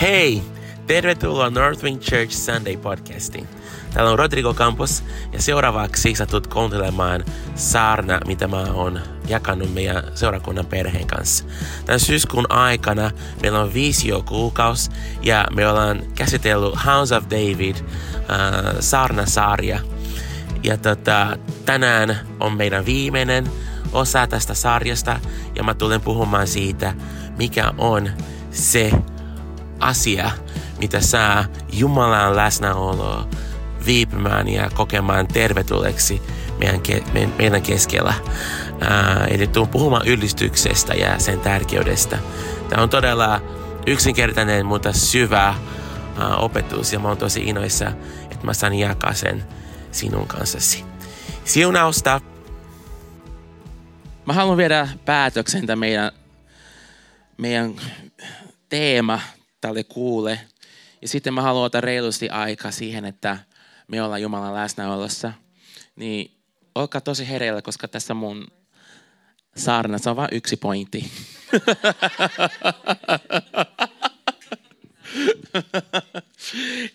[0.00, 0.42] Hei!
[0.86, 3.48] Tervetuloa Northwind Church Sunday podcastiin.
[3.94, 7.24] Täällä on Rodrigo Campos ja seuraavaksi sä tulet kuuntelemaan
[7.54, 11.44] saarna, mitä mä oon jakanut meidän seurakunnan perheen kanssa.
[11.86, 13.10] Tämän syyskuun aikana
[13.42, 14.90] meillä on visio kuukaus
[15.22, 19.80] ja me ollaan käsitellyt House of David äh, saarnasarja.
[20.62, 23.50] Ja tota, tänään on meidän viimeinen
[23.92, 25.20] osa tästä sarjasta
[25.54, 26.94] ja mä tulen puhumaan siitä,
[27.38, 28.10] mikä on
[28.50, 28.92] se
[29.80, 30.30] asia,
[30.78, 33.28] mitä saa Jumalan läsnäoloa
[33.86, 36.22] viipymään ja kokemaan tervetulleeksi
[36.58, 36.80] meidän,
[37.12, 38.14] me, meidän keskellä.
[38.80, 42.18] Ää, eli tuun puhumaan ylistyksestä ja sen tärkeydestä.
[42.68, 43.40] Tämä on todella
[43.86, 47.92] yksinkertainen, mutta syvä ää, opetus ja mä oon tosi innoissa,
[48.30, 49.44] että mä saan jakaa sen
[49.92, 50.84] sinun kanssasi.
[51.44, 52.20] Siunausta!
[54.26, 56.12] Mä haluan viedä päätöksen tämän meidän,
[57.38, 57.74] meidän
[58.68, 59.20] teema
[59.60, 60.40] tälle kuule.
[61.02, 63.38] Ja sitten mä haluan ottaa reilusti aika siihen, että
[63.88, 65.32] me ollaan Jumalan läsnäolossa.
[65.96, 66.30] Niin
[66.74, 68.46] olkaa tosi hereillä, koska tässä mun
[69.56, 71.04] saarnassa on vain yksi pointti.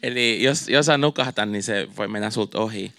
[0.03, 2.93] Eli jos, jos sä nukahtan, niin se voi mennä sulta ohi.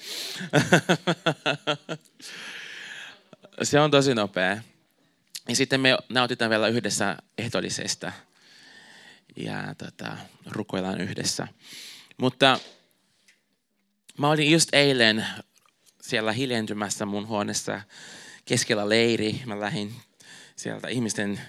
[3.62, 4.58] se on tosi nopea.
[5.48, 8.12] Ja sitten me nautitaan vielä yhdessä ehdollisesta
[9.36, 11.48] ja tota, rukoillaan yhdessä.
[12.16, 12.60] Mutta
[14.18, 15.26] mä olin just eilen
[16.00, 17.80] siellä hiljentymässä mun huoneessa
[18.44, 19.42] keskellä leiri.
[19.46, 19.94] Mä lähdin
[20.56, 21.40] sieltä ihmisten,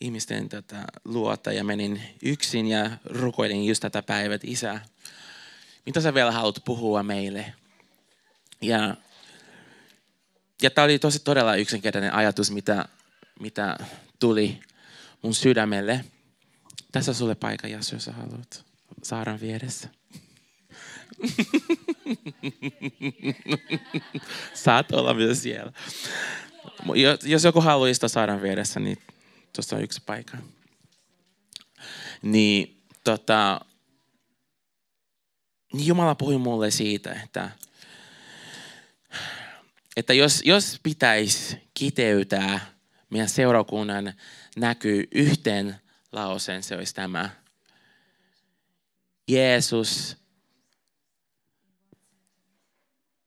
[0.00, 4.80] ihmisten tota, luota ja menin yksin ja rukoilin just tätä päivät isä,
[5.86, 7.54] mitä sä vielä haluat puhua meille?
[8.60, 8.96] Ja,
[10.62, 12.88] ja tämä oli tosi todella yksinkertainen ajatus, mitä,
[13.40, 13.76] mitä
[14.18, 14.60] tuli
[15.22, 16.04] mun sydämelle.
[16.92, 18.64] Tässä sulle paikka, jos sä haluat.
[19.02, 19.88] Saaran vieressä.
[24.54, 25.72] Saat olla myös siellä.
[27.22, 28.98] Jos joku haluaa istua Saaran vieressä, niin
[29.52, 30.36] tuossa on yksi paikka.
[32.22, 33.60] Niin, tota,
[35.72, 37.50] niin Jumala puhui mulle siitä, että,
[39.96, 42.60] että jos, jos pitäisi kiteytää
[43.10, 44.12] meidän seurakunnan
[44.56, 45.79] näkyy yhteen
[46.12, 47.30] lauseen, se olisi tämä.
[49.28, 50.16] Jeesus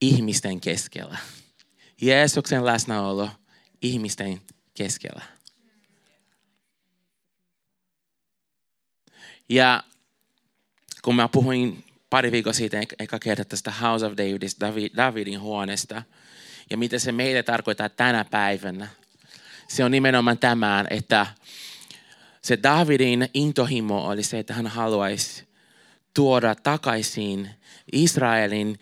[0.00, 1.18] ihmisten keskellä.
[2.00, 3.30] Jeesuksen läsnäolo
[3.82, 4.40] ihmisten
[4.74, 5.22] keskellä.
[9.48, 9.82] Ja
[11.02, 14.66] kun mä puhuin pari viikkoa siitä eka kertaa tästä House of Davidista,
[14.96, 16.02] Davidin huoneesta,
[16.70, 18.88] ja mitä se meille tarkoittaa tänä päivänä,
[19.68, 21.26] se on nimenomaan tämän, että
[22.44, 25.44] se Davidin intohimo oli se, että hän haluaisi
[26.14, 27.50] tuoda takaisin
[27.92, 28.78] Israelin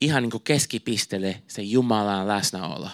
[0.00, 2.88] ihan niin kuin keskipistelle se Jumalan läsnäolo.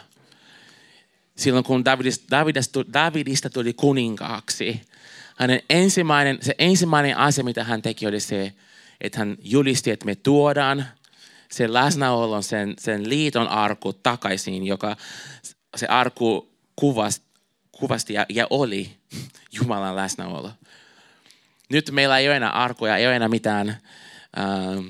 [1.36, 4.80] Silloin kun Davidista, Davidista tuli kuninkaaksi,
[5.36, 8.52] hänen ensimmäinen, se ensimmäinen asia, mitä hän teki, oli se,
[9.00, 10.86] että hän julisti, että me tuodaan
[11.50, 14.96] sen läsnäolon, sen, sen liiton arku takaisin, joka
[15.76, 17.31] se arku kuvasti,
[17.82, 18.96] kuvasti ja, ja oli
[19.52, 20.50] Jumalan läsnäolo.
[21.70, 23.68] Nyt meillä ei ole enää arkoja, ei ole enää mitään
[24.38, 24.86] ähm,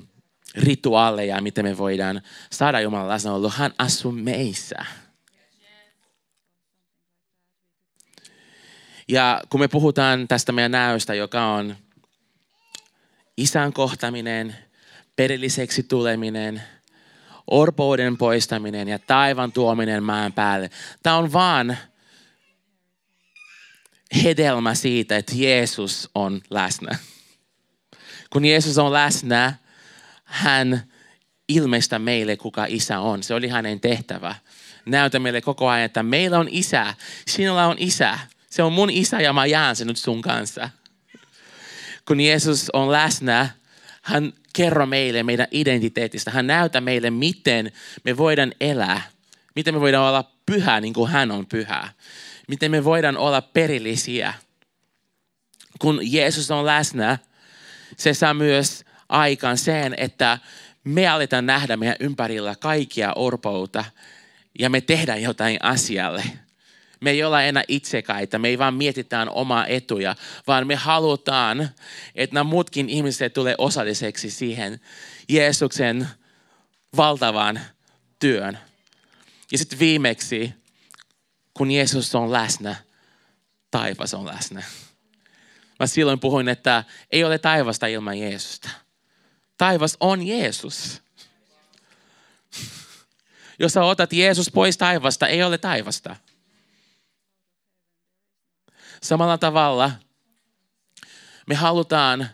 [0.55, 3.49] rituaaleja, miten me voidaan saada Jumalan läsnäolo.
[3.49, 4.85] Hän asuu meissä.
[9.09, 11.77] Ja kun me puhutaan tästä meidän näystä, joka on
[13.37, 14.57] isän kohtaminen,
[15.17, 16.63] perilliseksi tuleminen,
[17.47, 20.71] orpouden poistaminen ja taivan tuominen maan päälle.
[21.03, 21.77] Tämä on vaan
[24.25, 26.99] hedelmä siitä, että Jeesus on läsnä.
[28.31, 29.55] Kun Jeesus on läsnä,
[30.25, 30.83] hän
[31.49, 33.23] ilmeistä meille, kuka isä on.
[33.23, 34.35] Se oli hänen tehtävä.
[34.87, 36.95] Näytä meille koko ajan, että meillä on isä,
[37.27, 38.19] sinulla on isä.
[38.51, 40.71] Se on mun isä ja mä jään sen nyt sun kanssa.
[42.05, 43.49] Kun Jeesus on läsnä,
[44.03, 46.31] hän kerro meille meidän identiteetistä.
[46.31, 47.73] Hän näytä meille, miten
[48.05, 49.03] me voidaan elää.
[49.57, 51.89] Miten me voidaan olla pyhä niin kuin hän on pyhä
[52.49, 54.35] miten me voidaan olla perillisiä.
[55.79, 57.19] Kun Jeesus on läsnä,
[57.97, 60.39] se saa myös aikaan sen, että
[60.85, 63.85] me aletaan nähdä meidän ympärillä kaikkia orpouta
[64.59, 66.25] ja me tehdään jotain asialle.
[67.01, 70.17] Me ei olla enää itsekaita, me ei vaan mietitään omaa etuja,
[70.47, 71.71] vaan me halutaan,
[72.15, 74.81] että nämä muutkin ihmiset tulee osalliseksi siihen
[75.29, 76.09] Jeesuksen
[76.97, 77.61] valtavan
[78.19, 78.59] työn.
[79.53, 80.55] Ja sitten viimeksi
[81.63, 82.77] kun Jeesus on läsnä,
[83.71, 84.63] taivas on läsnä.
[85.81, 88.69] Mä silloin puhuin, että ei ole taivasta ilman Jeesusta.
[89.59, 91.03] Taivas on Jeesus.
[93.59, 96.17] Jos sä otat Jeesus pois taivasta, ei ole taivasta.
[99.03, 99.91] Samalla tavalla
[101.47, 102.29] me halutaan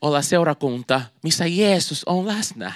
[0.00, 2.72] olla seurakunta, missä Jeesus on läsnä.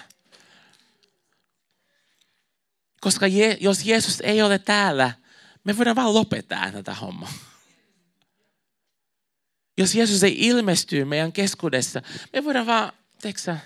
[3.01, 5.13] Koska je, jos Jeesus ei ole täällä,
[5.65, 7.33] me voidaan vaan lopettaa tätä hommaa.
[9.79, 12.03] Jos Jeesus ei ilmesty meidän keskuudessa,
[12.33, 13.59] me voidaan vaan, teksä,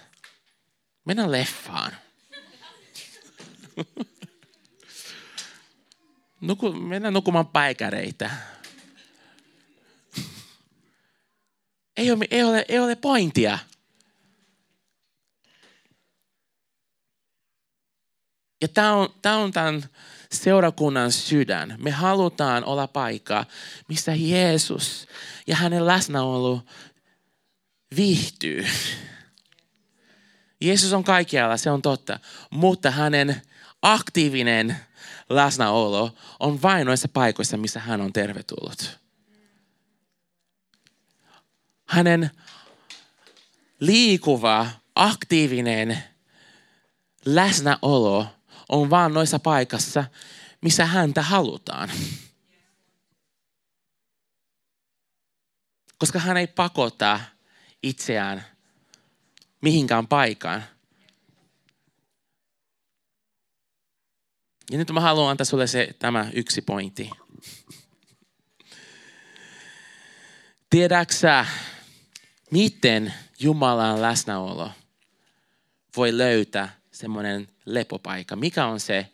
[1.04, 1.96] mennä leffaan.
[6.40, 8.30] Nuku, mennään nukumaan päikäreitä.
[11.96, 13.58] Ei ole, ei ole, ei ole pointia.
[18.60, 19.84] Ja tämä on, tämä on tämän
[20.32, 21.74] seurakunnan sydän.
[21.78, 23.44] Me halutaan olla paikka,
[23.88, 25.08] missä Jeesus
[25.46, 26.62] ja hänen läsnäolo
[27.96, 28.66] viihtyy.
[30.60, 32.20] Jeesus on kaikkialla, se on totta.
[32.50, 33.42] Mutta hänen
[33.82, 34.76] aktiivinen
[35.28, 38.98] läsnäolo on vain noissa paikoissa, missä hän on tervetullut.
[41.86, 42.30] Hänen
[43.80, 45.98] liikuva, aktiivinen
[47.24, 48.26] läsnäolo
[48.72, 50.04] on vain noissa paikassa,
[50.60, 51.90] missä häntä halutaan.
[55.98, 57.20] Koska hän ei pakota
[57.82, 58.46] itseään
[59.60, 60.64] mihinkään paikkaan.
[64.70, 67.10] Ja nyt mä haluan antaa sulle se, tämä yksi pointti.
[70.70, 71.46] Tiedäksä,
[72.50, 74.70] miten Jumalan läsnäolo
[75.96, 78.36] voi löytää semmoinen lepopaikka?
[78.36, 79.08] Mikä on se,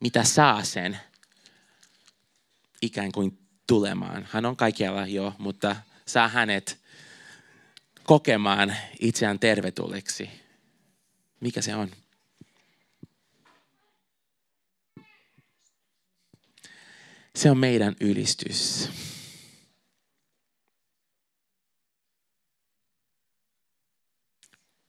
[0.00, 0.98] mitä saa sen
[2.82, 4.28] ikään kuin tulemaan?
[4.30, 5.76] Hän on kaikkialla jo, mutta
[6.06, 6.80] saa hänet
[8.02, 10.30] kokemaan itseään tervetulleeksi.
[11.40, 11.90] Mikä se on?
[17.36, 18.90] Se on meidän ylistys.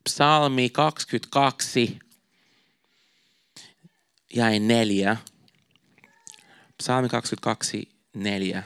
[0.03, 1.99] Psalmi 22
[4.35, 5.17] jäi neljä.
[6.77, 8.63] Psalmi 22, neljä.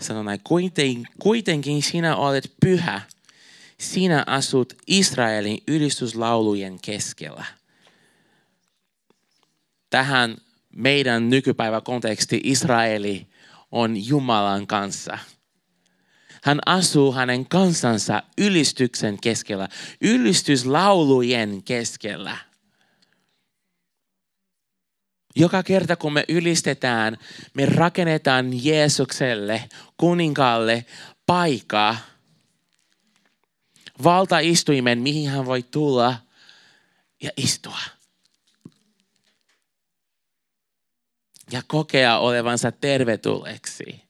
[0.00, 3.00] Sano näin, kuitenkin, kuitenkin sinä olet pyhä.
[3.78, 7.44] Sinä asut Israelin ylistyslaulujen keskellä.
[9.90, 10.36] Tähän
[10.76, 13.26] meidän nykypäivä konteksti Israeli
[13.72, 15.18] on Jumalan kanssa.
[16.42, 19.68] Hän asuu hänen kansansa ylistyksen keskellä,
[20.00, 22.36] ylistyslaulujen keskellä.
[25.36, 27.18] Joka kerta kun me ylistetään,
[27.54, 30.84] me rakennetaan Jeesukselle, kuninkaalle,
[31.26, 31.96] paikkaa,
[34.04, 36.16] valtaistuimen, mihin hän voi tulla
[37.22, 37.78] ja istua.
[41.50, 44.04] Ja kokea olevansa tervetulleeksi.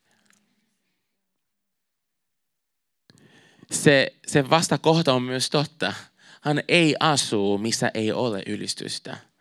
[3.71, 5.93] Se, se vastakohta on myös totta.
[6.41, 9.34] Hän ei asu, missä ei ole ylistystä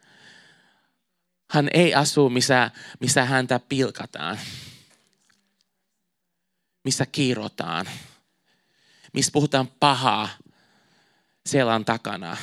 [1.54, 4.40] hän ei asu, missä, missä häntä pilkataan.
[6.84, 7.86] Missä kiirotaan.
[9.14, 10.30] Missä puhutaan pahaa
[11.46, 12.38] selän takana.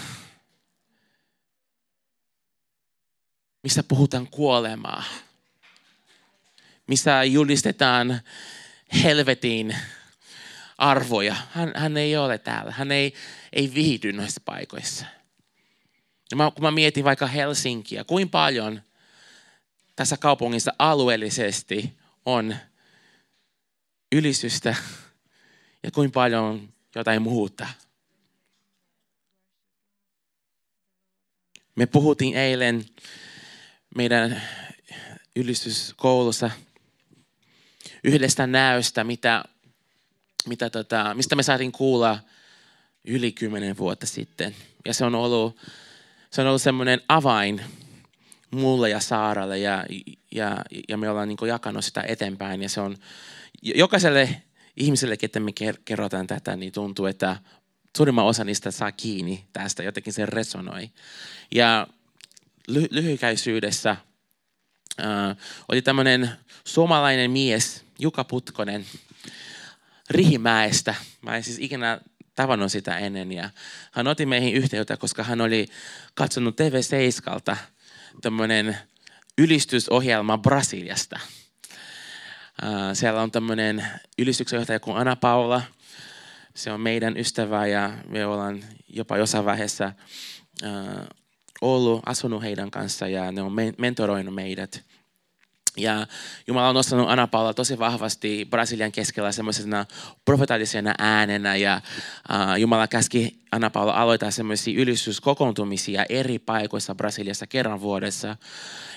[3.62, 5.04] Missä puhutaan kuolemaa.
[6.86, 8.20] Missä julistetaan
[9.02, 9.76] helvetin
[10.78, 11.36] arvoja.
[11.50, 12.72] Hän, hän ei ole täällä.
[12.72, 13.14] Hän ei,
[13.52, 15.06] ei viihdy noissa paikoissa.
[16.30, 18.82] Ja mä, kun mä mietin vaikka Helsinkiä, kuinka paljon
[20.00, 22.56] tässä kaupungissa alueellisesti on
[24.12, 24.74] ylistystä
[25.82, 27.66] ja kuinka paljon on jotain muuta.
[31.74, 32.84] Me puhuttiin eilen
[33.96, 34.42] meidän
[35.36, 36.50] ylistyskoulussa
[38.04, 39.44] yhdestä näöstä, mitä,
[40.46, 42.18] mitä tota, mistä me saatiin kuulla
[43.04, 44.56] yli kymmenen vuotta sitten.
[44.84, 45.56] Ja se on ollut,
[46.30, 47.62] se on ollut semmoinen avain
[48.50, 49.84] mulle ja Saaralle ja,
[50.32, 50.56] ja,
[50.88, 52.62] ja me ollaan niin jakanut sitä eteenpäin.
[52.62, 52.96] Ja se on
[53.62, 54.42] jokaiselle
[54.76, 55.50] ihmiselle, ketä me
[55.84, 57.36] kerrotaan tätä, niin tuntuu, että
[57.96, 60.90] suurimman osa niistä saa kiinni tästä, jotenkin se resonoi.
[61.54, 61.86] Ja
[62.70, 65.36] ly- lyhykäisyydessä äh,
[65.68, 66.30] oli tämmöinen
[66.64, 68.86] suomalainen mies, Juka Putkonen,
[70.10, 70.94] Rihimäestä.
[71.22, 72.00] Mä en siis ikinä
[72.34, 73.50] tavannut sitä ennen ja
[73.92, 75.66] hän otti meihin yhteyttä, koska hän oli
[76.14, 77.56] katsonut TV7
[78.22, 78.78] tämmöinen
[79.38, 81.20] ylistysohjelma Brasiliasta.
[82.92, 83.86] Siellä on tämmöinen
[84.18, 85.62] ylistyksenjohtaja kuin Ana Paula.
[86.54, 89.92] se on meidän ystävä ja me ollaan jopa jossain vaiheessa
[91.60, 94.84] ollut, asunut heidän kanssa ja ne on mentoroinut meidät.
[95.76, 96.06] Ja
[96.46, 99.86] Jumala on nostanut Ana Paula tosi vahvasti Brasilian keskellä semmoisena
[100.24, 101.80] profetaalisena äänenä ja
[102.30, 108.36] uh, Jumala käski Ana Paula aloittaa semmoisia ylistyskokoontumisia eri paikoissa Brasiliassa kerran vuodessa.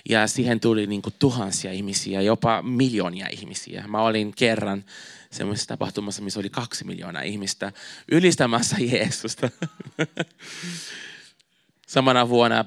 [0.09, 3.83] Ja siihen tuli niin kuin tuhansia ihmisiä, jopa miljoonia ihmisiä.
[3.87, 4.83] Mä olin kerran
[5.31, 7.71] semmoisessa tapahtumassa, missä oli kaksi miljoonaa ihmistä
[8.11, 9.49] ylistämässä Jeesusta.
[11.87, 12.65] Samana vuonna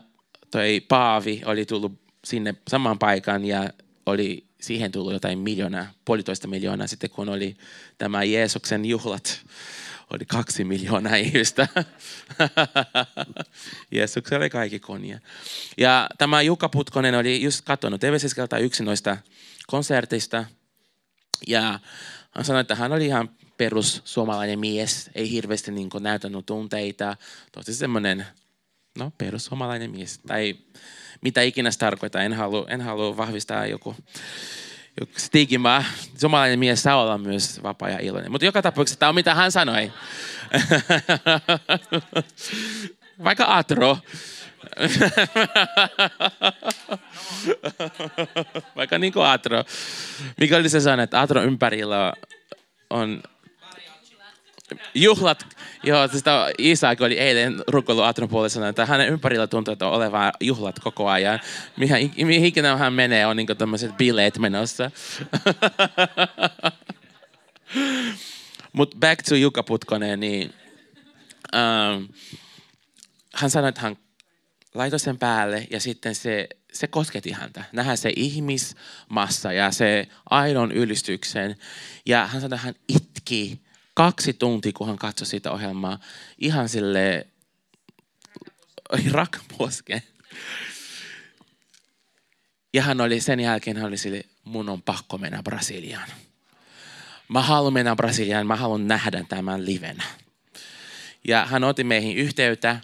[0.51, 1.93] toi Paavi oli tullut
[2.25, 3.71] sinne samaan paikan ja
[4.07, 7.57] oli siihen tullut jotain miljoonaa, puolitoista miljoonaa sitten kun oli
[7.99, 9.47] tämä Jeesuksen juhlat.
[10.11, 11.69] Oli kaksi miljoonaa ihmistä.
[13.95, 15.21] Jeesukselle kaikki konia.
[15.79, 19.17] Ja tämä Jukka Putkonen oli just katsonut TV-siskeltä yksi noista
[19.67, 20.45] konsertista.
[21.47, 21.81] Ja
[22.31, 27.17] hän sanoi, että hän oli ihan perus suomalainen mies, ei hirveästi niin näytänyt tunteita.
[27.53, 28.27] Tosi semmoinen,
[28.97, 30.19] no perus suomalainen mies.
[30.19, 30.57] Tai
[31.21, 32.23] mitä ikinä se tarkoittaa.
[32.23, 33.97] En halua, en halua vahvistaa joku,
[35.01, 35.85] joku stigma.
[36.19, 38.33] Suomalainen mies saa olla myös vapaa ja iloinen.
[38.33, 39.93] Mutta joka tapauksessa tämä on mitä hän sanoi.
[43.25, 43.99] Vaikka Atro.
[48.77, 49.65] Vaikka niin kuin Atro.
[50.41, 52.13] Mikä oli se sana, että Atro ympärillä
[52.91, 53.23] on
[54.95, 55.47] juhlat,
[55.83, 56.25] joo, siis
[56.59, 61.09] Isak oli eilen rukoillut Atron puolella että hänen ympärillä tuntuu, että on oleva juhlat koko
[61.09, 61.41] ajan.
[61.77, 64.91] Mihin, mihin ikinä hän menee, on niin tämmöiset bileet menossa.
[68.73, 70.55] Mutta back to Jukka Putkonen, niin
[71.55, 72.09] um,
[73.35, 73.97] hän sanoi, että hän
[74.75, 77.65] laitoi sen päälle ja sitten se, se kosketti häntä.
[77.73, 81.57] Nähdään se ihmismassa ja se aidon ylistyksen.
[82.07, 83.66] Ja hän sanoi, että hän itki
[83.97, 85.99] kaksi tuntia, kun hän katsoi sitä ohjelmaa,
[86.39, 87.27] ihan sille
[89.13, 90.03] rakpuoskeen.
[92.75, 96.09] Ja hän oli, sen jälkeen hän oli sille, mun on pakko mennä Brasiliaan.
[97.29, 100.05] Mä haluan mennä Brasiliaan, mä haluan nähdä tämän livenä.
[101.29, 102.81] Ja hän otti meihin yhteyttä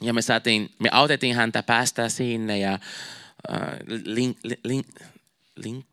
[0.00, 2.80] ja me, saatiin, me autettiin häntä päästä sinne ja äh,
[4.04, 4.86] link, link,
[5.56, 5.86] link,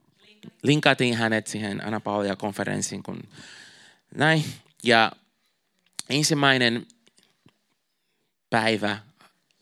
[0.64, 3.20] linkatiin hänet siihen Anna Paulia konferenssiin, kun
[4.16, 4.46] näin.
[4.84, 5.12] Ja
[6.10, 6.86] ensimmäinen
[8.50, 8.98] päivä,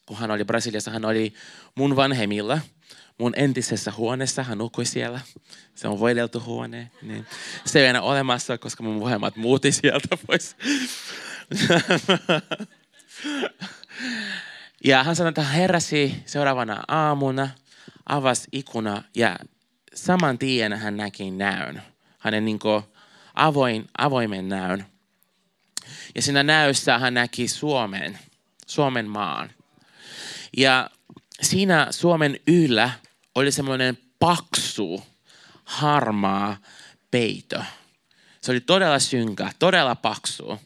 [0.05, 1.34] kun hän oli Brasiliassa, hän oli
[1.75, 2.60] mun vanhemmilla,
[3.17, 5.20] mun entisessä huoneessa, hän nukkui siellä.
[5.75, 6.91] Se on voideltu huone.
[7.01, 7.25] Niin.
[7.65, 10.55] Se ei enää olemassa, koska mun vanhemmat muutti sieltä pois.
[14.86, 17.50] ja hän sanoi, että hän heräsi seuraavana aamuna,
[18.10, 19.39] avasi ikuna ja
[19.96, 21.81] saman tien hän näki näön.
[22.20, 22.84] Hänen niin kuin,
[23.48, 24.86] avoin, avoimen näön.
[26.15, 28.19] Ja siinä näyssä hän näki Suomen,
[28.67, 29.51] Suomen maan.
[30.57, 30.89] Ja
[31.41, 32.91] siinä Suomen yllä
[33.36, 35.03] oli semmoinen paksu,
[35.63, 36.57] harmaa
[37.12, 37.63] peito.
[38.41, 40.60] Se oli todella synkä, todella paksu.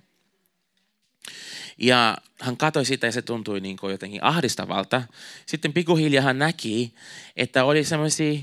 [1.78, 5.02] Ja hän katsoi sitä ja se tuntui niin kuin jotenkin ahdistavalta.
[5.46, 6.96] Sitten pikkuhiljaa hän näki,
[7.36, 8.40] että oli semmoisia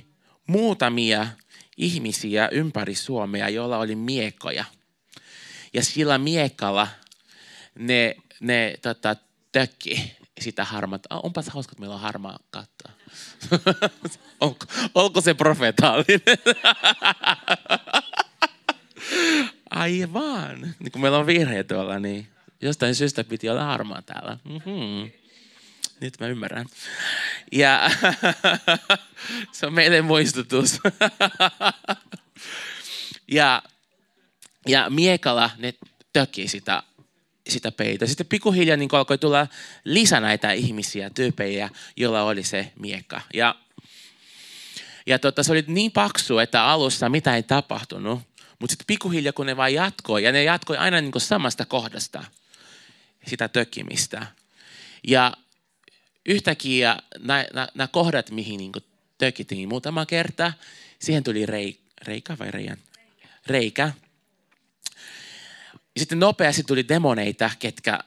[0.47, 1.27] muutamia
[1.77, 4.65] ihmisiä ympäri Suomea, joilla oli miekkoja.
[5.75, 6.89] Ja sillä miekalla
[7.79, 9.17] ne, ne tota,
[9.53, 11.21] tökki sitä harmaata.
[11.23, 12.89] Onpas hauska, että meillä on harmaa katto.
[14.41, 16.39] onko, onko se profetaalinen?
[19.71, 20.75] Aivan.
[20.79, 22.29] Niin kun meillä on virhe tuolla, niin
[22.61, 24.39] jostain syystä piti olla harmaa täällä.
[24.45, 25.22] Mm-hmm.
[26.03, 26.67] Nyt mä ymmärrän.
[27.53, 27.91] Ja
[29.53, 30.79] se on meille muistutus.
[33.31, 33.63] ja,
[34.67, 35.75] ja miekalla ne
[36.13, 36.83] töki sitä,
[37.49, 38.07] sitä peitä.
[38.07, 39.47] Sitten pikkuhiljaa niin alkoi tulla
[39.85, 43.21] lisää näitä ihmisiä, tyypejä, joilla oli se miekka.
[43.35, 43.55] Ja,
[45.07, 48.21] ja tota, se oli niin paksu, että alussa mitä ei tapahtunut.
[48.59, 52.25] Mutta sitten pikkuhiljaa, kun ne vaan jatkoi, ja ne jatkoi aina niin samasta kohdasta,
[53.27, 54.27] sitä tökimistä.
[55.09, 55.33] Ja
[56.27, 56.99] yhtäkkiä
[57.75, 58.73] nämä kohdat, mihin niin
[59.19, 60.53] tökitin muutama kerta,
[60.99, 62.79] siihen tuli rei, reikä vai reijän?
[63.47, 63.93] Reikä.
[65.95, 67.99] Ja sitten nopeasti tuli demoneita, ketkä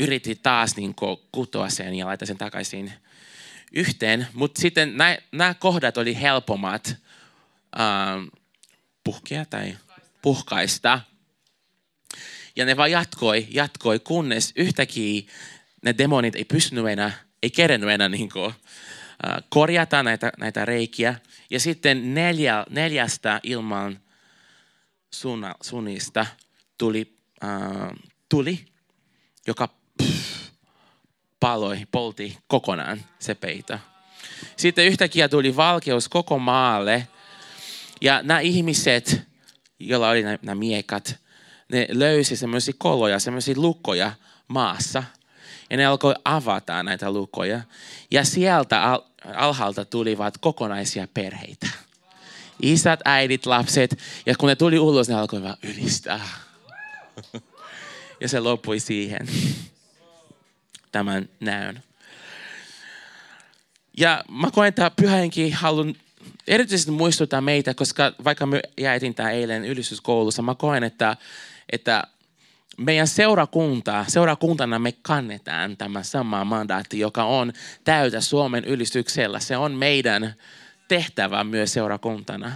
[0.00, 0.94] yritti taas niin
[1.32, 2.92] kutoa sen ja laittaa sen takaisin
[3.72, 4.26] yhteen.
[4.32, 4.94] Mutta sitten
[5.32, 6.96] nämä kohdat oli helpommat
[7.80, 8.24] ähm,
[9.04, 9.76] puhkea tai
[10.22, 11.00] puhkaista.
[12.56, 15.22] Ja ne vaan jatkoi, jatkoi, kunnes yhtäkkiä
[15.82, 18.54] ne demonit ei pystynyt enää ei kerennyt enää niin kuin,
[19.48, 21.14] korjata näitä, näitä reikiä.
[21.50, 24.00] Ja sitten neljä, neljästä ilman
[25.10, 26.26] suna, sunista
[26.78, 27.90] tuli äh,
[28.28, 28.64] tuli,
[29.46, 29.68] joka
[30.02, 30.50] pff,
[31.40, 33.78] paloi, polti kokonaan se peito.
[34.56, 37.08] Sitten yhtäkkiä tuli valkeus koko maalle
[38.00, 39.22] ja nämä ihmiset,
[39.78, 41.16] joilla oli nämä miekat,
[41.72, 44.12] ne löysi semmoisia koloja, semmoisia lukkoja
[44.48, 45.02] maassa.
[45.70, 47.60] Ja ne alkoi avata näitä lukkoja.
[48.10, 49.02] Ja sieltä al-
[49.34, 51.66] alhaalta tulivat kokonaisia perheitä.
[52.62, 53.98] Isät, äidit, lapset.
[54.26, 56.28] Ja kun ne tuli ulos, ne alkoi vaan ylistää.
[58.20, 59.28] ja se loppui siihen.
[60.92, 61.82] Tämän näyn.
[63.98, 65.94] Ja mä koen, että pyhähenki haluan
[66.48, 71.16] erityisesti muistuttaa meitä, koska vaikka me jäitin tämä eilen ylistyskoulussa, mä koen, että,
[71.72, 72.04] että
[72.76, 77.52] meidän seurakunta, seurakuntana me kannetaan tämä sama mandaatti, joka on
[77.84, 79.40] täytä Suomen ylistyksellä.
[79.40, 80.34] Se on meidän
[80.88, 82.52] tehtävä myös seurakuntana.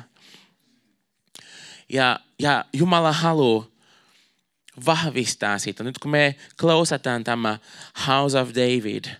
[1.88, 3.66] Ja, ja Jumala haluaa
[4.86, 5.84] vahvistaa sitä.
[5.84, 7.58] Nyt kun me closeataan tämä
[8.06, 9.04] House of David–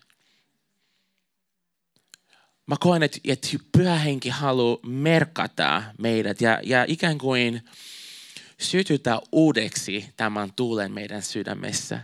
[2.68, 7.62] mä koen, että, että pyhä henki haluaa merkata meidät ja, ja ikään kuin
[8.60, 12.00] sytytä uudeksi tämän tuulen meidän sydämessä.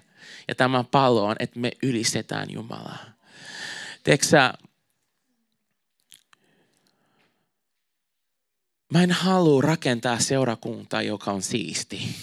[0.48, 3.04] Ja tämän palon, että me ylistetään Jumalaa.
[4.04, 4.54] Teeksä,
[8.92, 12.16] mä en halua rakentaa seurakuntaa, joka on siisti.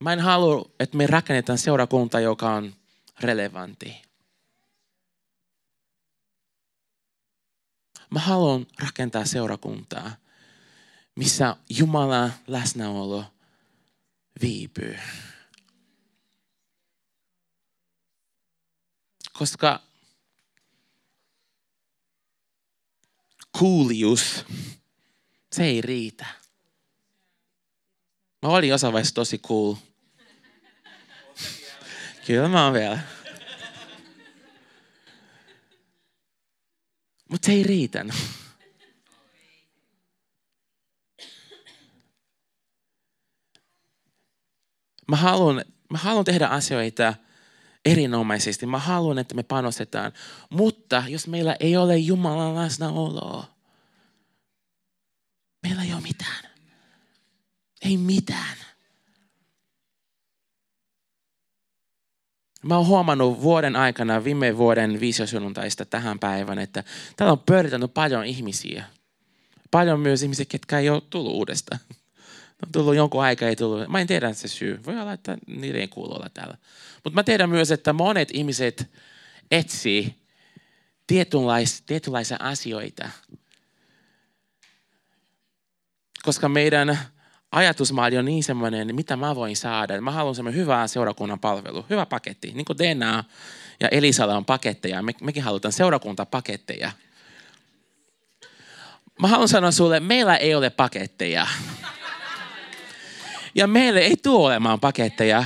[0.00, 2.74] Mä en halua, että me rakennetaan seurakuntaa, joka on
[3.20, 4.05] relevantti.
[8.10, 10.16] Mä haluan rakentaa seurakuntaa,
[11.14, 13.24] missä Jumalan läsnäolo
[14.42, 14.98] viipyy.
[19.32, 19.82] Koska
[23.58, 24.44] kuulius,
[25.52, 26.26] se ei riitä.
[28.42, 29.74] Mä olin jossain tosi cool.
[32.26, 33.15] Kyllä mä oon vielä.
[37.28, 38.04] Mutta se ei riitä.
[45.08, 47.14] Mä haluan, mä haluan tehdä asioita
[47.84, 48.66] erinomaisesti.
[48.66, 50.12] Mä haluan, että me panostetaan.
[50.50, 53.56] Mutta jos meillä ei ole Jumalan läsnäoloa,
[55.62, 56.44] meillä ei ole mitään.
[57.82, 58.56] Ei mitään.
[62.66, 66.84] Mä oon huomannut vuoden aikana, viime vuoden viisiosunnuntaista tähän päivään, että
[67.16, 68.84] täällä on pyöritänyt paljon ihmisiä.
[69.70, 71.80] Paljon myös ihmisiä, ketkä ei ole tullut uudestaan.
[72.66, 73.88] On tullut jonkun aikaa, ei tullut.
[73.88, 74.80] Mä en tiedä se syy.
[74.86, 76.56] Voi olla, että niiden ei kuulu olla täällä.
[77.04, 78.90] Mutta mä tiedän myös, että monet ihmiset
[79.50, 80.14] etsii
[81.06, 83.10] tietynlais, tietynlaisia asioita.
[86.22, 86.98] Koska meidän
[87.52, 90.00] ajatusmalli on niin semmoinen, mitä mä voin saada.
[90.00, 92.52] Mä haluan semmoinen hyvää seurakunnan palvelu, hyvä paketti.
[92.54, 93.24] Niin kuin DNA
[93.80, 96.92] ja Elisalla on paketteja, me, mekin halutaan seurakuntapaketteja.
[99.20, 101.46] Mä haluan sanoa sulle, meillä ei ole paketteja.
[103.54, 105.44] Ja meille ei tule olemaan paketteja.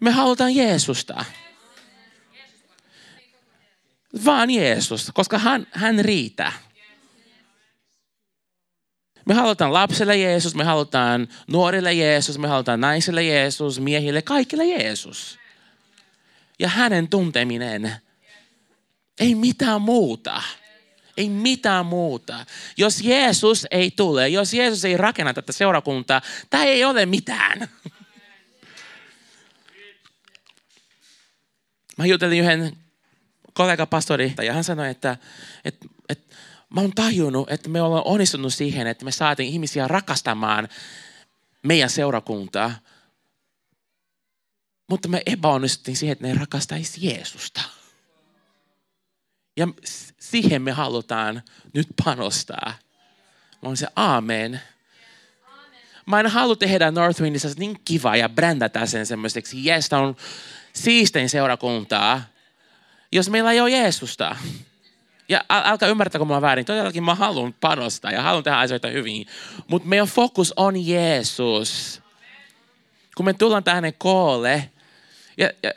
[0.00, 1.24] Me halutaan Jeesusta.
[4.24, 6.52] Vaan Jeesus, koska hän, hän riittää.
[9.24, 15.38] Me halutaan lapselle Jeesus, me halutaan nuorille Jeesus, me halutaan naisille Jeesus, miehille, kaikille Jeesus.
[16.58, 17.96] Ja hänen tunteminen.
[19.20, 20.42] Ei mitään muuta.
[21.16, 22.46] Ei mitään muuta.
[22.76, 27.68] Jos Jeesus ei tule, jos Jeesus ei rakenna tätä seurakuntaa, tämä ei ole mitään.
[31.98, 32.76] Mä jutelin yhden
[33.52, 35.16] kollegapastori, ja hän sanoi, että,
[35.64, 36.36] että, että
[36.74, 40.68] mä oon tajunnut, että me ollaan onnistunut siihen, että me saatiin ihmisiä rakastamaan
[41.62, 42.72] meidän seurakuntaa.
[44.90, 47.60] Mutta me epäonnistuttiin siihen, että ne rakastaisi Jeesusta.
[49.56, 49.68] Ja
[50.20, 51.42] siihen me halutaan
[51.74, 52.74] nyt panostaa.
[53.62, 54.60] Mä oon se aamen.
[56.06, 60.16] Mä en halua tehdä Northwindissa niin kiva ja brändätä sen semmoiseksi, jes, on
[60.72, 62.22] siistein seurakuntaa,
[63.12, 64.36] jos meillä ei ole Jeesusta.
[65.28, 66.64] Ja älkää ymmärtäkö mua väärin.
[66.64, 69.26] Todellakin mä haluan panostaa ja haluan tehdä asioita hyvin.
[69.68, 72.02] Mutta meidän fokus on Jeesus.
[73.16, 74.70] Kun me tullaan tähän koolle,
[75.36, 75.72] ja, ja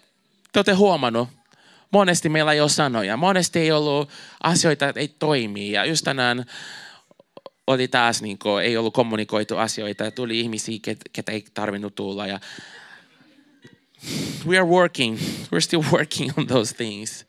[0.52, 1.30] te olette huomannut,
[1.92, 3.18] monesti meillä ei ole sanoja.
[3.18, 4.10] Monesti ei ollut
[4.44, 5.72] asioita, ei toimi.
[5.72, 6.46] Ja just tänään
[7.68, 10.04] oli taas, niin kuin, ei ollut kommunikoitu asioita.
[10.04, 10.80] Ja tuli ihmisiä,
[11.14, 12.28] ketä ei tarvinnut tulla.
[12.28, 12.40] Ja
[14.46, 15.18] we are working.
[15.54, 17.26] We're still working on those things.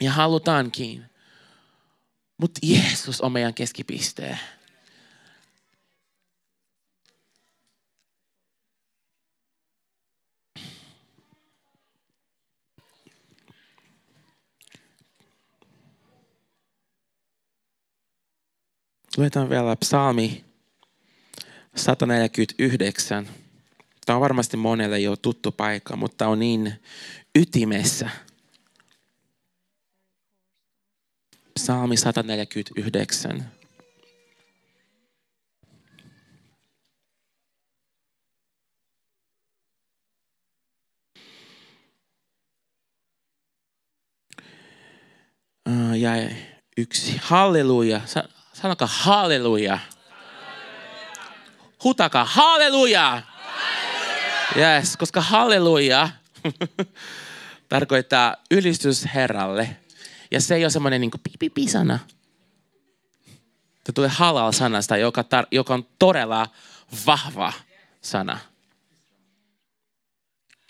[0.00, 1.04] Ja halutaankin.
[2.38, 4.38] Mutta Jeesus on meidän keskipisteen.
[19.16, 20.44] Luetaan vielä psalmi
[21.76, 23.28] 149.
[24.06, 26.82] Tämä on varmasti monelle jo tuttu paikka, mutta on niin
[27.38, 28.10] ytimessä.
[31.56, 33.50] Psalmi 149.
[45.96, 46.10] Ja
[46.76, 47.20] yksi.
[47.22, 48.00] Halleluja.
[48.52, 49.78] Sanokaa halleluja.
[51.84, 53.22] Hutakaa halleluja.
[54.56, 56.08] Yes, koska halleluja
[57.68, 59.76] tarkoittaa ylistys Herralle.
[60.30, 61.98] Ja se ei ole semmoinen niin pipipi-sana.
[63.86, 66.46] Se tulee halal-sanasta, joka, tar- joka on todella
[67.06, 67.52] vahva
[68.00, 68.38] sana.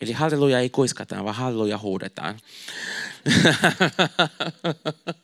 [0.01, 2.41] Eli halleluja ei kuiskata, vaan halleluja huudetaan.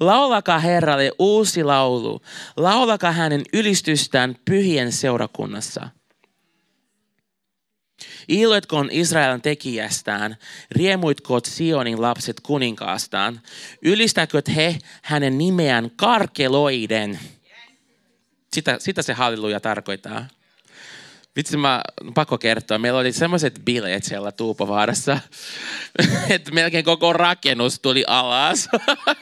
[0.00, 2.22] Laulakaa Herralle uusi laulu.
[2.56, 5.88] Laulakaa hänen ylistystään pyhien seurakunnassa.
[8.28, 10.36] Iloitkoon Israelin tekijästään,
[10.70, 13.40] riemuitkoot Sionin lapset kuninkaastaan,
[13.82, 17.18] ylistäköt he hänen nimeään karkeloiden.
[18.52, 20.26] Sitä, sitä se halleluja tarkoittaa.
[21.36, 21.82] Vitsi, mä
[22.14, 22.78] pakko kertoa.
[22.78, 25.18] Meillä oli semmoiset bileet siellä Tuupovaarassa,
[26.30, 28.68] että melkein koko rakennus tuli alas.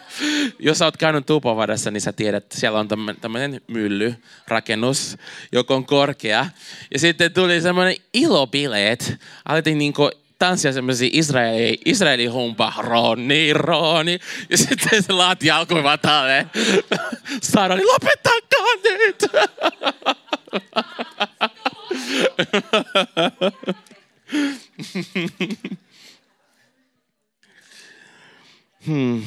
[0.58, 2.88] Jos sä oot käynyt Tuupovaarassa, niin sä tiedät, että siellä on
[3.20, 4.14] tämmöinen mylly,
[4.48, 5.16] rakennus,
[5.52, 6.46] joka on korkea.
[6.92, 9.14] Ja sitten tuli semmoinen ilobileet.
[9.48, 14.18] Alettiin niinku tanssia semmoisia Israeli, Israeli humpa, Roni, Roni.
[14.50, 16.50] Ja sitten se laati alkoi vaan tälleen.
[17.42, 19.22] Saara oli, lopettakaa nyt!
[28.86, 29.24] Hmm.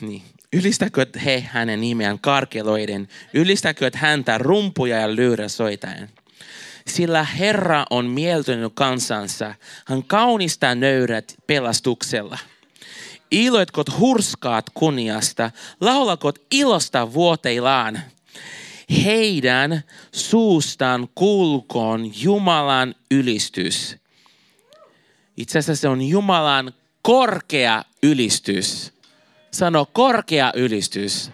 [0.00, 0.22] Niin.
[0.52, 3.08] Ylistäkö he hänen nimeään karkeloiden?
[3.34, 6.10] Ylistäkö häntä rumpuja ja lyyrä soitaen?
[6.86, 9.54] Sillä Herra on mieltynyt kansansa.
[9.86, 12.38] Hän kaunistaa nöyrät pelastuksella–
[13.34, 18.00] Iloitkot hurskaat kunniasta, laulakot ilosta vuoteillaan.
[19.04, 23.96] Heidän suustaan kulkoon Jumalan ylistys.
[25.36, 28.92] Itse asiassa se on Jumalan korkea ylistys.
[29.50, 31.30] Sano korkea ylistys.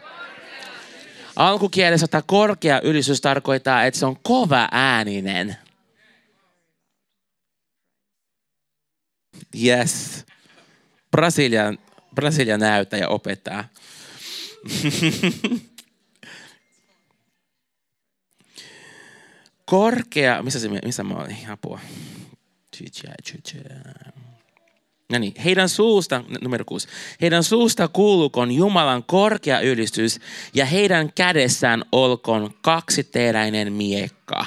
[1.37, 5.57] Alkukielessä tämä korkea ylistys tarkoittaa, että se on kova ääninen.
[9.65, 10.25] Yes.
[11.11, 11.79] Brasilian,
[12.14, 13.64] Brasilian näyttäjä opettaa.
[19.64, 21.51] Korkea, missä, se, missä mä olin?
[21.51, 21.81] Apua.
[25.12, 26.88] No niin, heidän suusta, numero kuusi,
[27.20, 30.20] heidän suusta kuulukon Jumalan korkea ylistys
[30.55, 34.46] ja heidän kädessään olkoon kaksiteräinen miekka.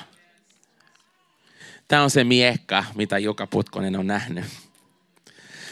[1.87, 4.45] Tämä on se miekka, mitä joka putkonen on nähnyt.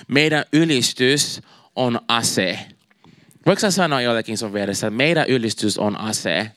[0.08, 1.42] Meidän ylistys
[1.76, 2.60] on ase.
[3.46, 6.52] Voiko sä sanoa jollekin sun vieressä, että meidän ylistys on ase?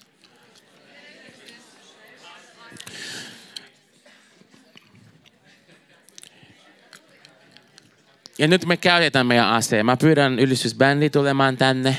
[8.39, 9.83] Ja nyt me käytetään meidän ase.
[9.83, 11.97] Mä pyydän ylistysbändi tulemaan tänne.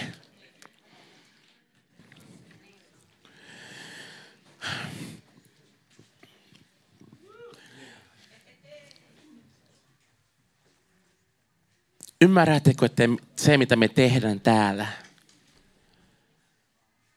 [12.21, 13.03] Ymmärrättekö, että
[13.35, 14.87] se mitä me tehdään täällä,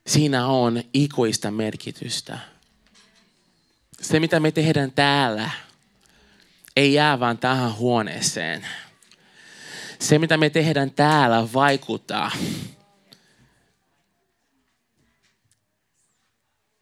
[0.06, 2.38] siinä on ikuista merkitystä.
[4.00, 5.50] Se mitä me tehdään täällä,
[6.76, 8.66] ei jää vaan tähän huoneeseen.
[9.98, 12.30] Se mitä me tehdään täällä vaikuttaa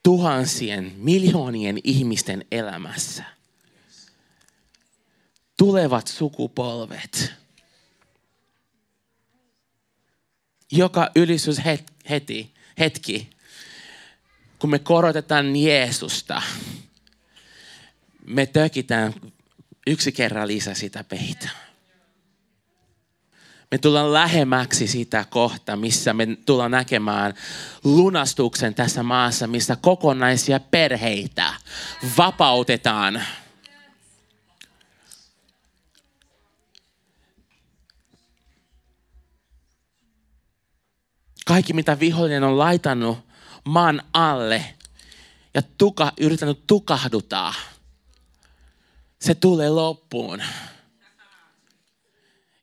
[0.03, 3.25] tuhansien, miljoonien ihmisten elämässä.
[5.57, 7.33] Tulevat sukupolvet
[10.73, 11.61] joka ylistys
[12.11, 13.31] heti, hetki,
[14.59, 16.43] kun me korotetaan Jeesusta,
[18.27, 19.15] me tökitään
[19.87, 21.49] yksi kerran lisää sitä peitä.
[23.71, 27.35] Me tullaan lähemmäksi sitä kohta, missä me tullaan näkemään
[27.85, 31.55] lunastuksen tässä maassa, missä kokonaisia perheitä
[32.19, 33.23] vapautetaan.
[41.47, 43.19] Kaikki, mitä vihollinen on laitanut
[43.65, 44.75] maan alle
[45.55, 47.55] ja tuka, yrittänyt tukahduttaa,
[49.21, 50.43] se tulee loppuun.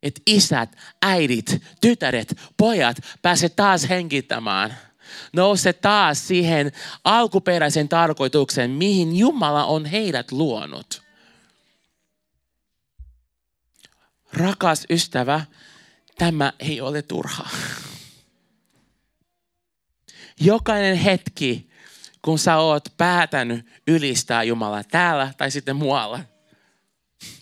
[0.04, 4.78] Että isät, äidit, tytäret, pojat pääse taas hengittämään.
[5.34, 6.72] Nouse taas siihen
[7.04, 11.02] alkuperäisen tarkoitukseen, mihin Jumala on heidät luonut.
[14.34, 15.42] Rakas ystävä,
[16.18, 17.50] tämä ei ole turha.
[20.44, 21.70] Jokainen hetki,
[22.22, 26.20] kun sä oot päätänyt ylistää Jumalaa täällä tai sitten muualla.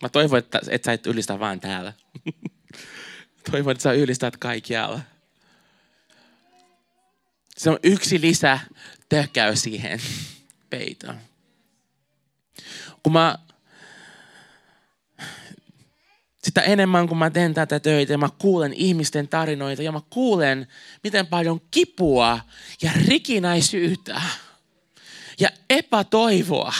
[0.01, 1.93] Mä toivon, että, että sä et ylistä vaan täällä.
[3.51, 5.01] toivon, että sä ylistät kaikkialla.
[7.57, 8.59] Se on yksi lisä
[9.09, 9.99] tökkäys siihen
[10.69, 11.17] peitoon.
[13.03, 13.37] Kun mä
[16.43, 20.67] sitä enemmän kun mä teen tätä töitä ja mä kuulen ihmisten tarinoita ja mä kuulen,
[21.03, 22.39] miten paljon kipua
[22.81, 24.21] ja rikinäisyyttä
[25.39, 26.73] ja epätoivoa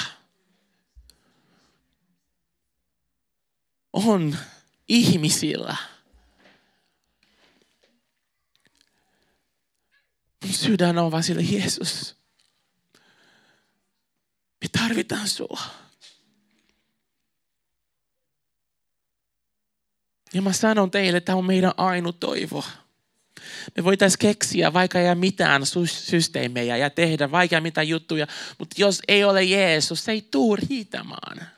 [3.93, 4.37] on
[4.87, 5.75] ihmisillä.
[10.43, 12.15] Mun sydän on vaan sille Jeesus.
[14.61, 15.61] Me tarvitaan sua.
[20.33, 22.63] Ja mä sanon teille, että tämä on meidän ainut toivo.
[23.77, 28.27] Me voitaisiin keksiä vaikka ja mitään systeemejä ja tehdä vaikka mitä juttuja,
[28.59, 31.51] mutta jos ei ole Jeesus, se ei tuu riitämään.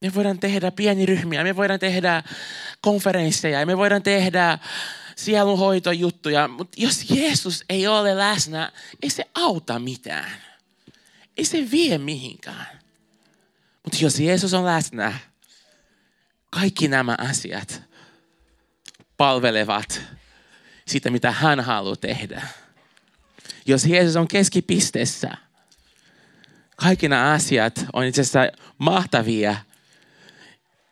[0.00, 2.22] Me voidaan tehdä pieniryhmiä, me voidaan tehdä
[2.80, 4.58] konferensseja, me voidaan tehdä
[5.16, 10.30] sielunhoitojuttuja, mutta jos Jeesus ei ole läsnä, ei se auta mitään
[11.36, 12.66] ei se vie mihinkään.
[13.84, 15.18] Mutta jos Jeesus on läsnä,
[16.50, 17.82] kaikki nämä asiat
[19.16, 20.02] palvelevat
[20.86, 22.42] sitä, mitä hän haluaa tehdä.
[23.66, 25.36] Jos Jeesus on keskipisteessä,
[26.76, 28.40] kaikki nämä asiat on itse asiassa
[28.78, 29.56] mahtavia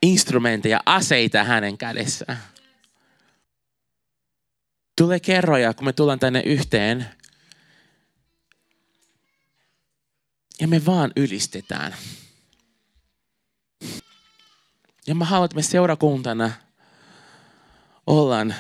[0.03, 2.43] instrumentteja, aseita hänen kädessään.
[4.97, 7.07] Tule kerroja, kun me tullaan tänne yhteen,
[10.61, 11.95] Ja me vaan ylistetään.
[15.07, 16.53] Ja mä haluan, että me seurakuntana
[18.07, 18.55] ollaan,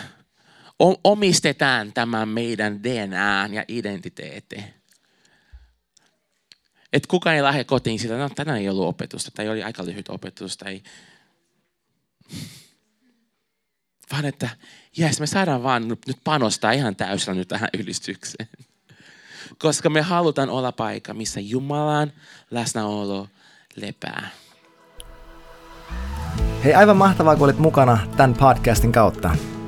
[1.04, 4.56] omistetaan tämän meidän DNA ja identiteetti.
[6.92, 10.08] Että kukaan ei lähde kotiin sillä, no tänään ei ollut opetusta, tai oli aika lyhyt
[10.08, 10.82] opetus, tai...
[14.12, 14.48] Vaan että,
[14.96, 18.48] jes, me saadaan vaan nyt panostaa ihan täysillä nyt tähän ylistykseen
[19.58, 22.12] koska me halutaan olla paikka, missä Jumalan
[22.50, 23.28] läsnäolo
[23.76, 24.28] lepää.
[26.64, 29.36] Hei, aivan mahtavaa, kun olit mukana tämän podcastin kautta.